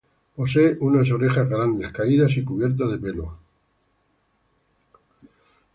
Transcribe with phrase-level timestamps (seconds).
[0.35, 3.37] Posee unas orejas grandes, caídas y cubiertas de pelo.